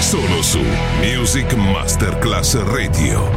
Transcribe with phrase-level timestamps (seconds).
[0.00, 0.60] solo su
[1.00, 3.30] Music Masterclass Radio.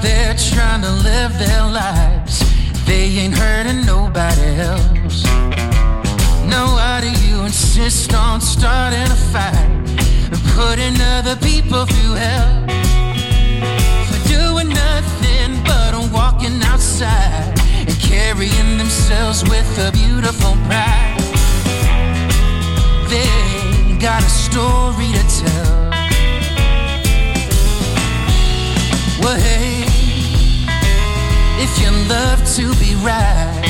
[0.00, 2.42] They're trying to live their lives.
[2.86, 5.22] They ain't hurting nobody else.
[6.44, 9.70] No, why do you insist on starting a fight
[10.32, 12.81] and putting other people through hell?
[16.42, 21.16] walking outside and carrying themselves with a beautiful pride.
[23.08, 25.90] They got a story to tell.
[29.20, 29.84] Well, hey,
[31.62, 33.60] if you love to be right,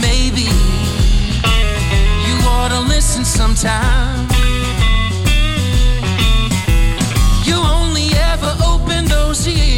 [0.00, 0.48] maybe
[2.26, 4.35] you ought to listen sometime.
[9.26, 9.75] cozy.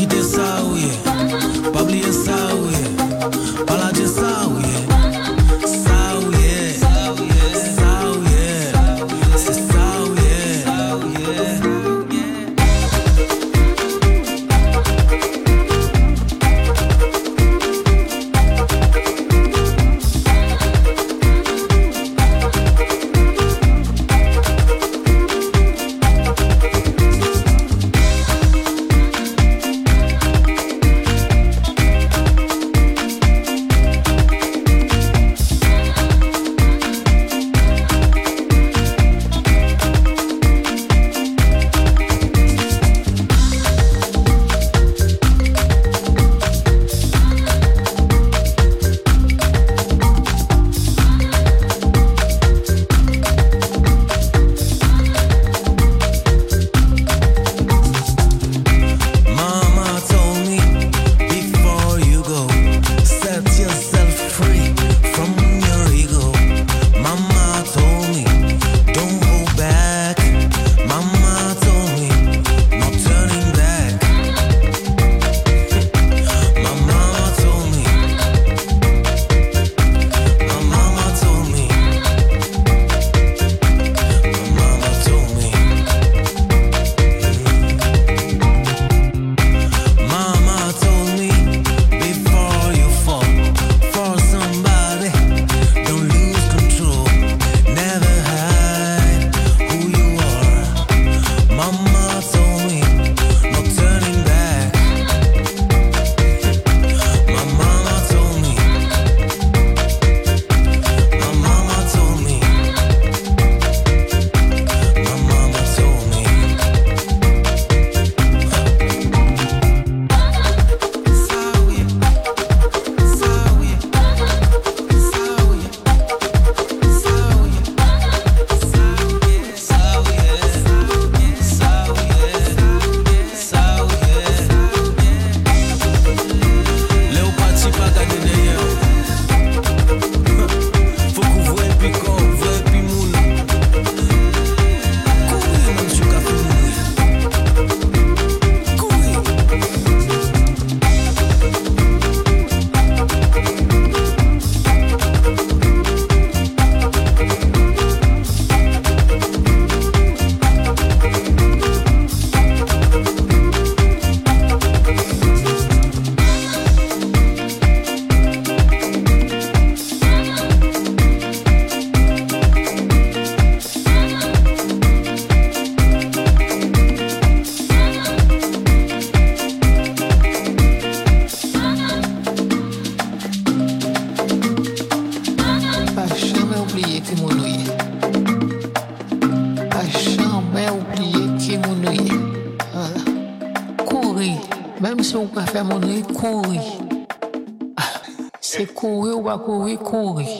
[0.00, 0.39] que dê.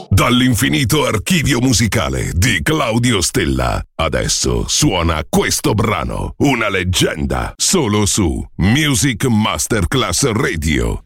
[0.09, 3.83] Dall'infinito archivio musicale di Claudio Stella.
[3.95, 11.05] Adesso suona questo brano, una leggenda, solo su Music Masterclass Radio.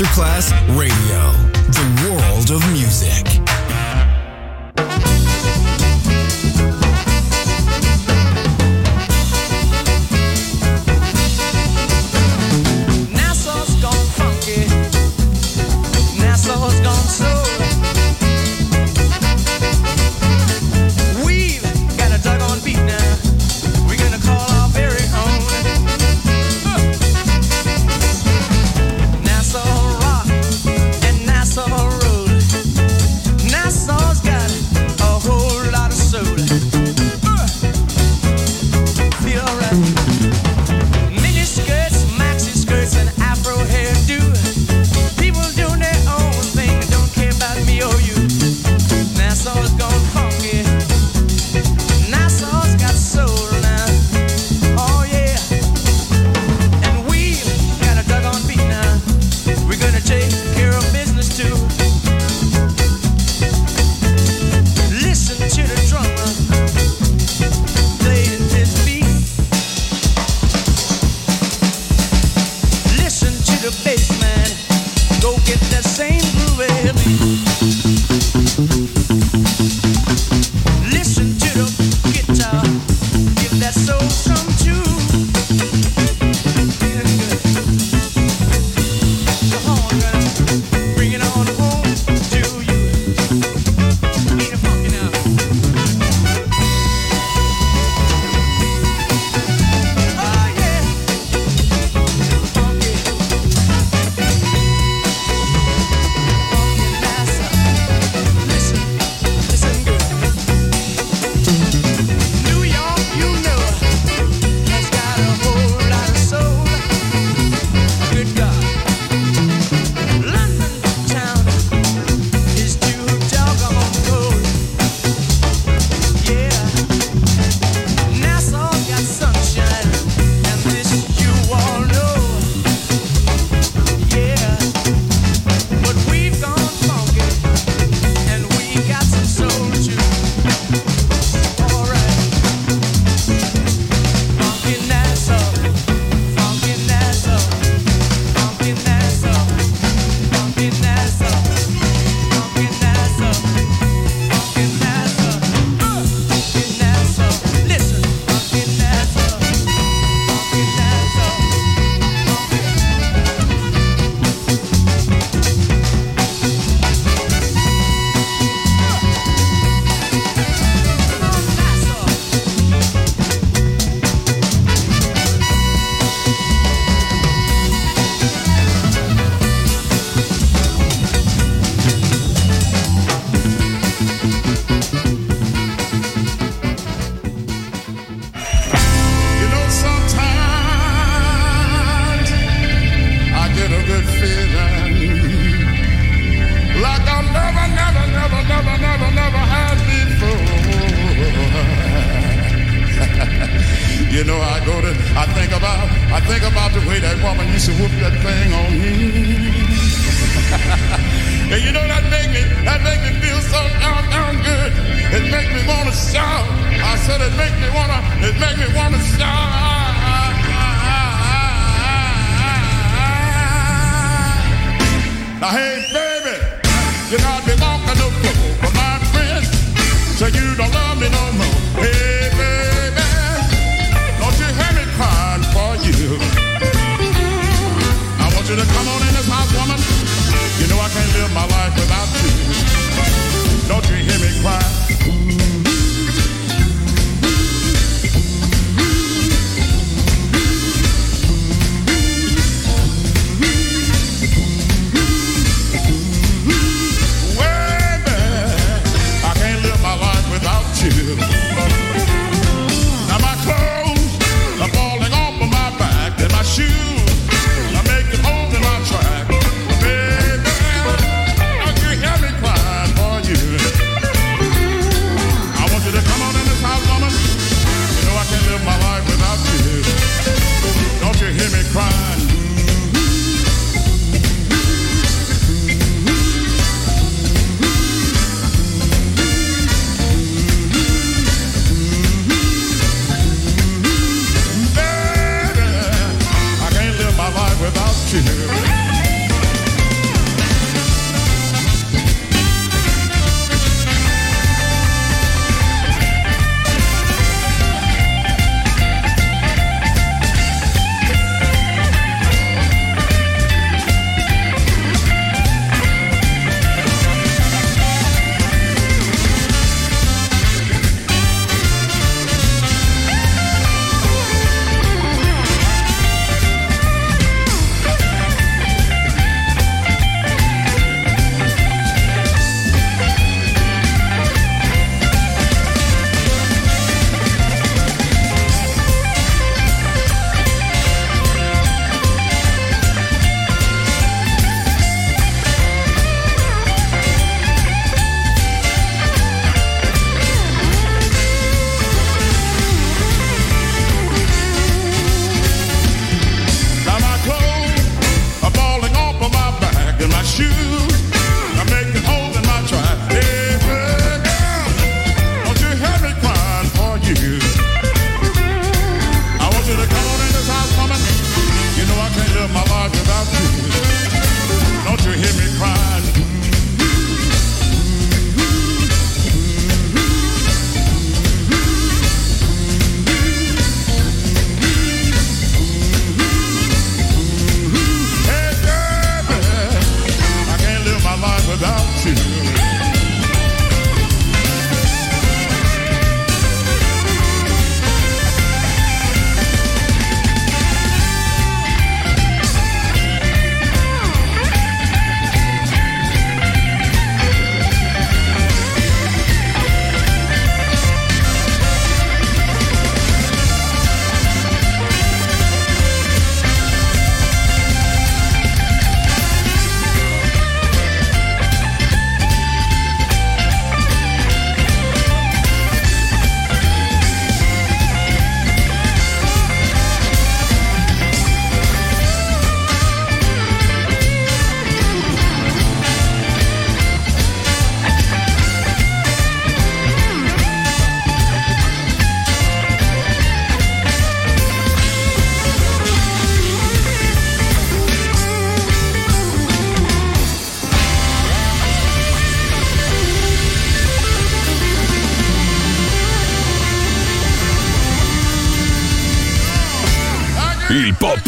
[0.00, 1.49] Masterclass Radio,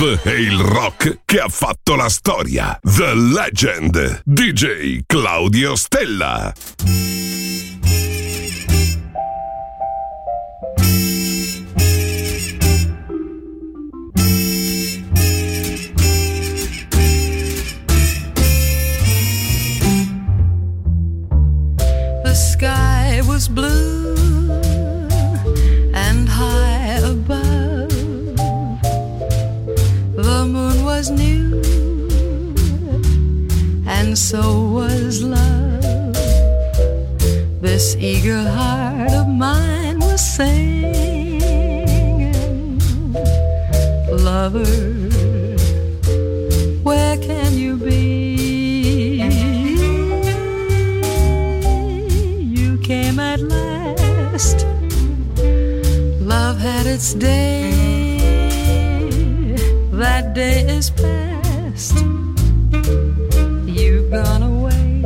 [0.02, 2.76] e il rock che ha fatto la storia.
[2.82, 6.52] The Legend, DJ Claudio Stella.
[22.24, 23.91] The sky was blue.
[34.22, 36.14] so was love.
[37.61, 41.42] This eager heart of mine was singing,
[44.11, 44.64] Lover,
[46.85, 49.22] where can you be?
[52.56, 54.64] You came at last.
[56.20, 57.72] Love had its day,
[59.90, 61.31] that day is past
[64.12, 65.01] gone away.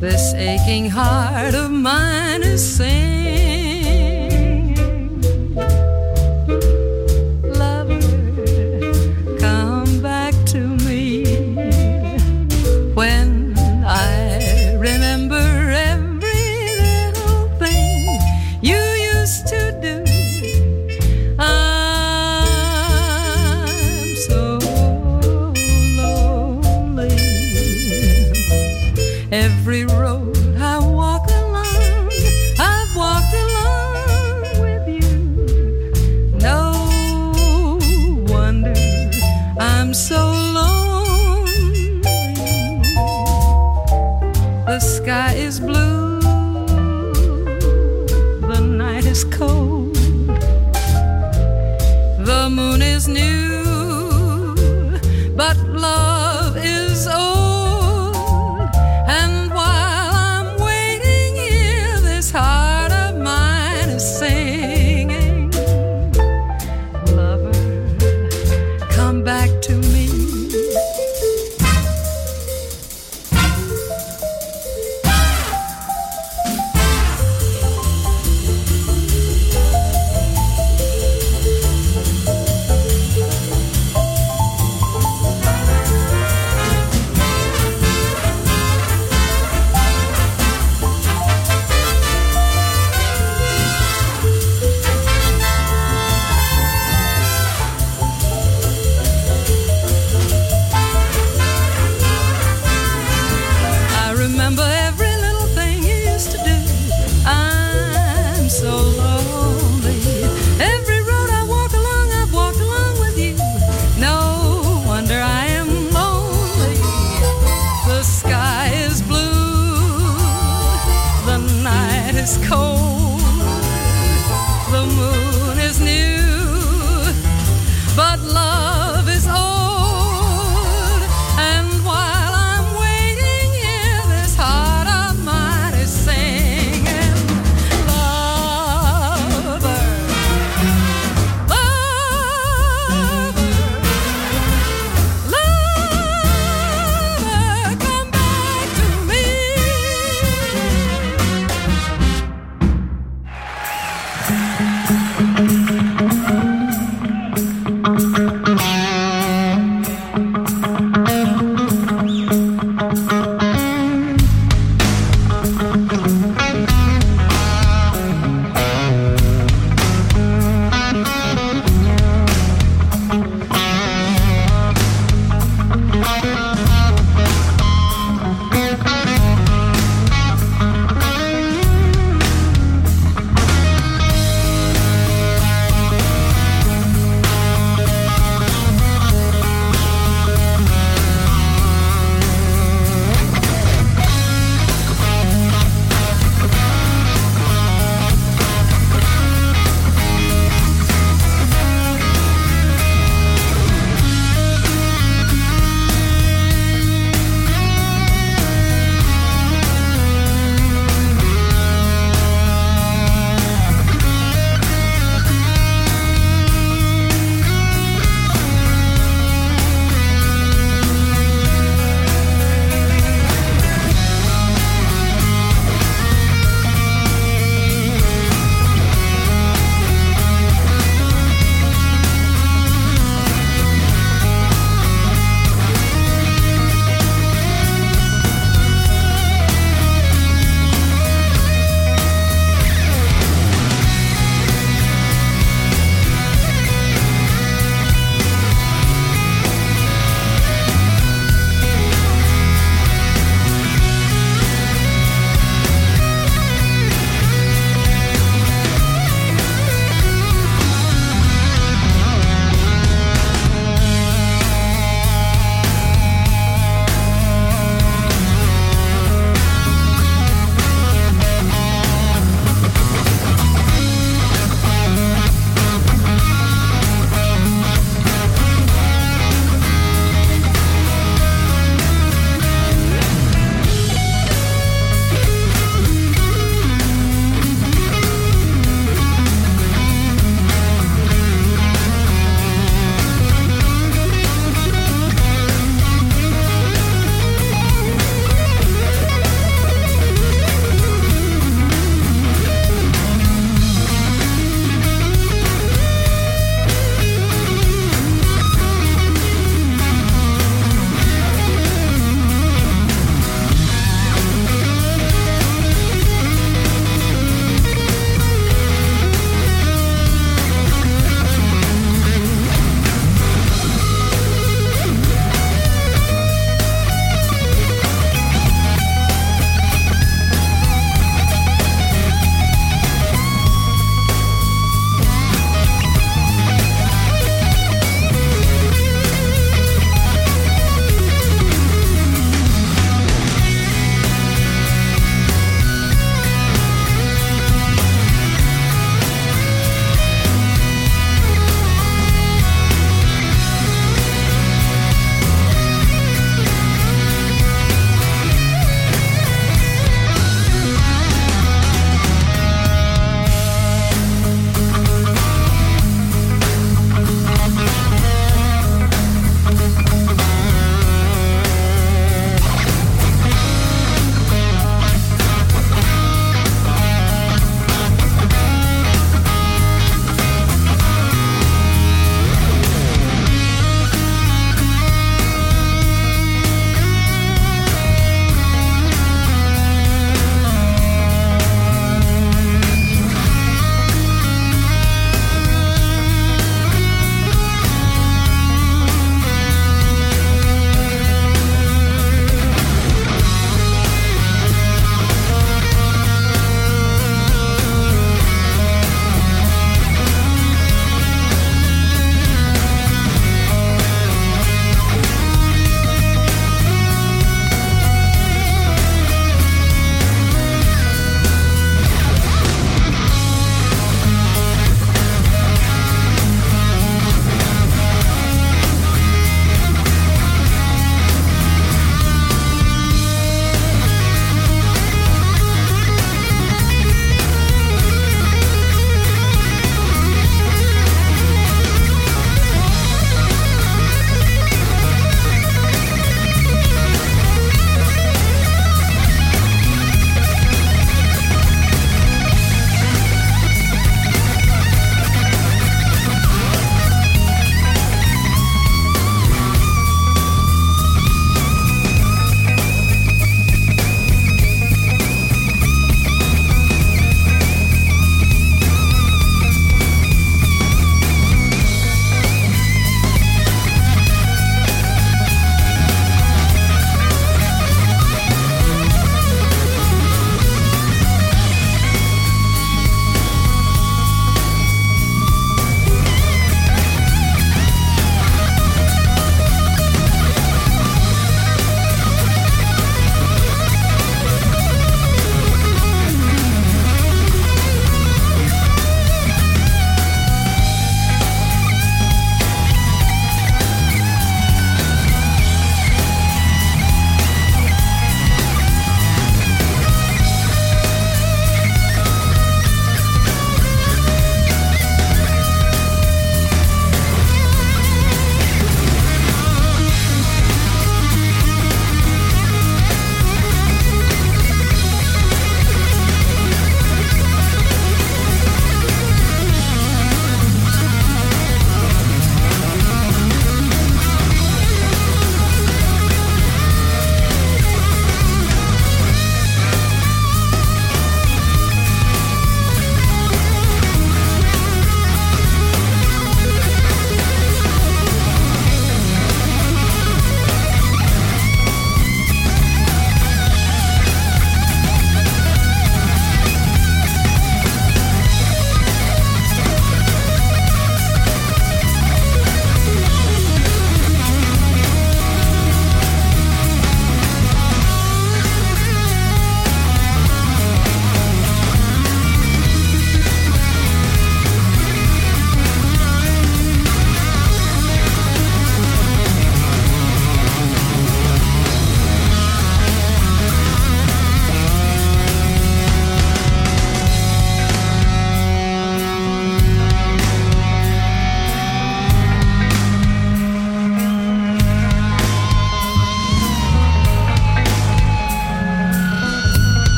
[0.00, 2.13] This aching heart of mine.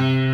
[0.00, 0.29] Bye.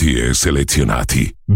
[0.00, 1.39] artisti e selezionati.